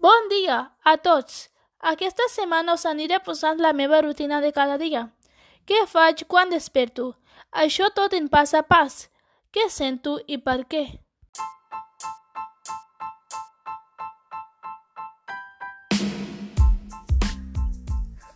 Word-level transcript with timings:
Bon 0.00 0.28
dia 0.30 0.70
a 0.84 0.92
tots! 0.96 1.48
Aquesta 1.90 2.22
setmana 2.30 2.76
us 2.78 2.84
aniré 2.86 3.16
posant 3.18 3.58
la 3.58 3.72
meva 3.74 3.98
rutina 4.04 4.38
de 4.40 4.52
cada 4.54 4.76
dia. 4.78 5.00
Què 5.66 5.80
faig 5.90 6.22
quan 6.30 6.54
desperto? 6.54 7.08
Això 7.50 7.88
tot 7.96 8.14
en 8.14 8.28
pas 8.30 8.54
a 8.54 8.62
pas. 8.62 9.08
Què 9.50 9.66
sento 9.66 10.14
i 10.30 10.38
per 10.38 10.60
què? 10.70 10.84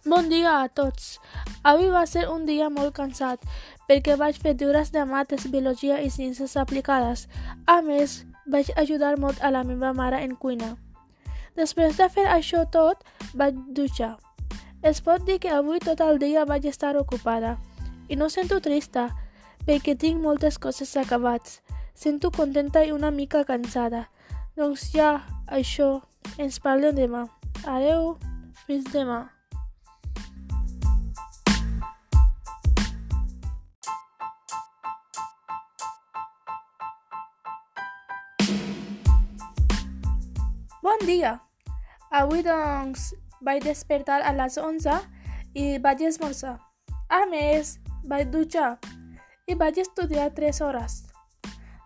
Bon 0.03 0.27
dia 0.35 0.59
a 0.59 0.69
tots! 0.83 1.21
Avui 1.63 1.95
va 1.95 2.09
ser 2.11 2.27
un 2.27 2.43
dia 2.43 2.75
molt 2.75 2.97
cansat 2.99 3.47
perquè 3.87 4.19
vaig 4.19 4.43
fer 4.43 4.59
deures 4.59 4.91
de 4.91 5.07
mates, 5.07 5.47
biologia 5.47 6.03
i 6.03 6.11
ciències 6.11 6.59
aplicades. 6.59 7.29
A 7.71 7.85
més, 7.87 8.25
vaig 8.51 8.75
ajudar 8.75 9.15
molt 9.15 9.39
a 9.39 9.55
la 9.55 9.63
meva 9.63 9.95
mare 9.95 10.27
en 10.27 10.35
cuina. 10.35 10.75
Després 11.57 11.99
de 11.99 12.09
fer 12.09 12.25
això 12.29 12.65
tot, 12.73 13.03
vaig 13.35 13.59
dutxar. 13.77 14.17
Es 14.83 15.01
pot 15.01 15.23
dir 15.27 15.39
que 15.39 15.53
avui 15.53 15.79
tot 15.79 16.01
el 16.01 16.19
dia 16.19 16.47
vaig 16.49 16.65
estar 16.67 16.97
ocupada. 16.99 17.57
I 18.09 18.17
no 18.17 18.29
sento 18.33 18.61
trista, 18.61 19.11
perquè 19.67 19.95
tinc 19.99 20.21
moltes 20.23 20.59
coses 20.59 20.97
acabats. 20.97 21.61
Sento 21.95 22.33
contenta 22.35 22.83
i 22.85 22.91
una 22.91 23.11
mica 23.11 23.45
cansada. 23.45 24.09
Doncs 24.57 24.91
ja, 24.97 25.21
això, 25.47 26.01
ens 26.39 26.59
parlem 26.61 26.97
demà. 26.97 27.27
Adeu, 27.69 28.17
fins 28.67 28.91
demà. 28.93 29.29
Bon 40.83 40.99
dia! 41.07 41.37
Avui, 42.11 42.41
doncs, 42.43 43.13
vaig 43.47 43.63
despertar 43.63 44.17
a 44.27 44.33
les 44.35 44.57
11 44.59 44.97
i 45.55 45.79
vaig 45.79 46.01
esmorzar. 46.09 46.57
A 47.07 47.21
més, 47.31 47.77
vaig 48.11 48.33
dutxar 48.33 48.81
i 49.47 49.55
vaig 49.61 49.79
estudiar 49.79 50.33
3 50.35 50.59
hores. 50.67 50.97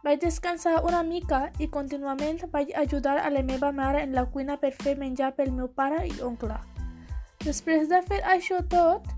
Vaig 0.01 0.23
descansar 0.25 0.79
una 0.89 1.03
mica 1.05 1.43
i 1.61 1.69
contínuament 1.69 2.41
vaig 2.57 2.73
ajudar 2.73 3.19
a 3.21 3.29
la 3.37 3.45
meva 3.45 3.69
mare 3.69 4.01
en 4.01 4.17
la 4.17 4.25
cuina 4.25 4.57
per 4.57 4.73
fer 4.73 4.97
menjar 4.97 5.35
pel 5.37 5.53
meu 5.53 5.69
pare 5.69 6.01
i 6.09 6.17
oncle. 6.25 6.57
Després 7.45 7.93
de 7.93 8.01
fer 8.09 8.25
això 8.25 8.65
tot, 8.65 9.13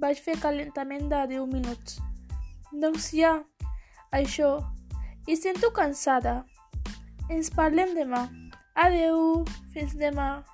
vaig 0.00 0.24
fer 0.24 0.40
calentament 0.40 1.12
de 1.12 1.26
10 1.36 1.52
minuts. 1.52 2.00
Doncs 2.72 3.12
ja, 3.12 3.36
això. 4.08 4.56
I 5.28 5.36
sento 5.36 5.68
cansada. 5.76 6.38
Ens 7.28 7.52
parlem 7.52 7.92
demà. 7.92 8.24
Adeu, 8.78 9.42
fins 9.74 9.90
demà. 9.98 10.44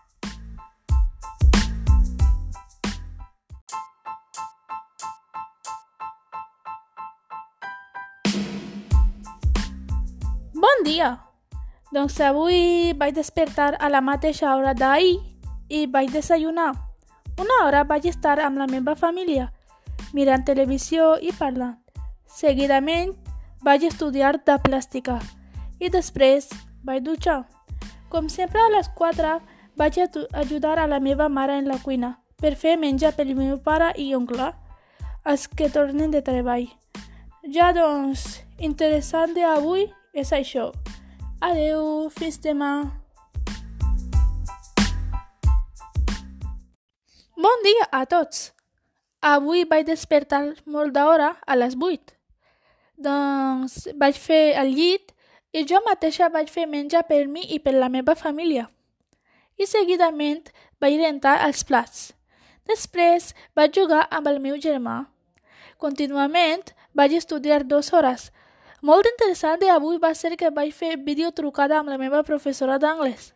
Bon 10.55 10.81
dia! 10.86 11.11
Doncs 11.92 12.16
avui 12.25 12.94
vaig 12.97 13.12
despertar 13.12 13.75
a 13.77 13.91
la 13.92 14.00
mateixa 14.00 14.55
hora 14.55 14.72
d'ahir 14.72 15.19
i 15.69 15.84
vaig 15.84 16.09
desayunar. 16.14 16.70
Una 17.36 17.59
hora 17.66 17.83
vaig 17.84 18.09
estar 18.09 18.38
amb 18.41 18.56
la 18.56 18.66
meva 18.72 18.94
família, 18.97 19.50
mirant 20.16 20.47
televisió 20.48 21.19
i 21.20 21.34
parlant. 21.36 21.77
Seguidament 22.25 23.12
vaig 23.61 23.84
estudiar 23.84 24.38
de 24.48 24.56
plàstica 24.64 25.19
i 25.77 25.92
després 25.92 26.48
vaig 26.88 27.05
dutxar. 27.05 27.42
Com 28.14 28.28
sempre 28.30 28.60
a 28.62 28.68
les 28.70 28.86
4 28.94 29.40
vaig 29.74 29.96
ajudar 29.98 30.78
a 30.78 30.86
la 30.86 31.00
meva 31.02 31.26
mare 31.28 31.56
en 31.58 31.66
la 31.66 31.80
cuina 31.82 32.12
per 32.38 32.52
fer 32.54 32.76
menjar 32.78 33.10
pel 33.16 33.32
meu 33.34 33.56
pare 33.58 33.88
i 33.98 34.04
oncle, 34.14 34.52
els 35.26 35.48
que 35.50 35.66
tornen 35.66 36.12
de 36.12 36.20
treball. 36.22 36.68
Ja 37.50 37.72
doncs, 37.74 38.44
interessant 38.62 39.34
d'avui 39.34 39.88
és 40.14 40.30
això. 40.30 40.69
Adeu, 41.42 42.06
fins 42.14 42.38
demà. 42.38 42.70
Bon 47.34 47.66
dia 47.66 47.88
a 47.91 48.04
tots! 48.06 48.53
Avui 49.26 49.66
vaig 49.66 49.91
despertar 49.91 50.44
molt 50.70 50.94
d'hora 50.94 51.32
a 51.42 51.58
les 51.58 51.74
8. 51.74 52.14
Doncs 52.94 53.88
vaig 53.98 54.22
fer 54.22 54.54
el 54.62 54.70
llit 54.78 55.13
i 55.54 55.62
jo 55.70 55.78
mateixa 55.87 56.28
vaig 56.34 56.50
fer 56.50 56.66
menjar 56.66 57.04
per 57.06 57.25
mi 57.31 57.44
i 57.54 57.60
per 57.62 57.76
la 57.78 57.88
meva 57.88 58.16
família. 58.19 58.66
I 59.56 59.69
seguidament 59.70 60.50
vaig 60.82 60.98
rentar 60.98 61.37
els 61.47 61.62
plats. 61.69 62.10
Després 62.66 63.31
vaig 63.54 63.76
jugar 63.78 64.03
amb 64.10 64.26
el 64.32 64.41
meu 64.42 64.59
germà. 64.59 65.04
Continuament 65.78 66.75
vaig 66.94 67.15
estudiar 67.20 67.62
dues 67.62 67.92
hores. 67.94 68.31
Molt 68.82 69.06
interessant 69.06 69.60
d'avui 69.62 70.00
va 70.03 70.12
ser 70.19 70.34
que 70.37 70.50
vaig 70.50 70.75
fer 70.75 70.97
videotrucada 71.06 71.78
amb 71.78 71.94
la 71.94 72.00
meva 72.03 72.25
professora 72.26 72.78
d'anglès. 72.82 73.32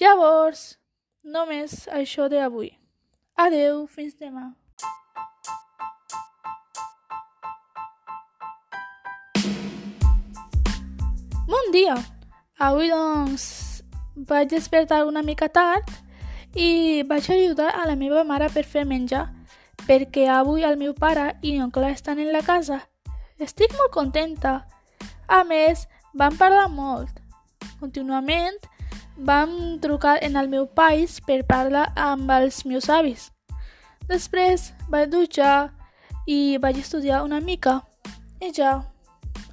Llavors, 0.00 0.78
només 1.22 1.88
això 2.02 2.30
d'avui. 2.30 2.76
Adeu, 3.34 3.86
fins 3.90 4.14
demà. 4.14 4.52
Dia! 11.74 11.94
Avui, 12.62 12.86
doncs, 12.88 13.82
vaig 14.14 14.46
despertar 14.52 15.02
una 15.08 15.24
mica 15.26 15.48
tard 15.50 15.90
i 16.54 17.02
vaig 17.08 17.26
ajudar 17.34 17.72
a 17.74 17.86
la 17.88 17.96
meva 17.98 18.22
mare 18.22 18.46
per 18.54 18.62
fer 18.62 18.84
menjar, 18.86 19.26
perquè 19.88 20.28
avui 20.30 20.62
el 20.62 20.78
meu 20.78 20.94
pare 20.94 21.32
i 21.42 21.56
oncle 21.58 21.90
estan 21.90 22.22
en 22.22 22.30
la 22.32 22.44
casa. 22.46 22.78
Estic 23.42 23.74
molt 23.74 23.90
contenta. 23.90 24.54
A 25.26 25.42
més, 25.42 25.88
vam 26.14 26.38
parlar 26.38 26.68
molt. 26.70 27.10
Continuament, 27.82 28.60
vam 29.18 29.80
trucar 29.82 30.20
en 30.22 30.38
el 30.38 30.48
meu 30.48 30.70
país 30.70 31.18
per 31.26 31.42
parlar 31.42 31.88
amb 31.98 32.30
els 32.30 32.62
meus 32.70 32.86
avis. 32.86 33.32
Després 34.06 34.70
vaig 34.92 35.10
dutxar 35.10 35.72
i 36.26 36.58
vaig 36.62 36.78
estudiar 36.78 37.24
una 37.26 37.42
mica. 37.42 37.80
I 38.38 38.54
ja. 38.54 38.84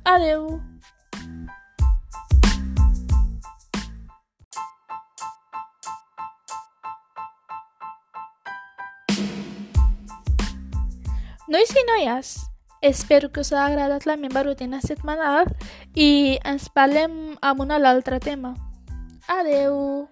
Adeu! 0.05 0.70
Nois 11.51 11.67
i 11.75 11.81
noies, 11.83 12.27
espero 12.81 13.29
que 13.29 13.41
us 13.41 13.49
ha 13.51 13.65
agradat 13.65 14.05
la 14.07 14.15
meva 14.15 14.39
rutina 14.45 14.79
setmanal 14.79 15.49
i 15.99 16.39
ens 16.47 16.69
parlem 16.71 17.35
amb 17.43 17.65
un 17.65 17.75
altre 17.75 18.21
tema. 18.23 18.53
Adeu! 19.27 20.07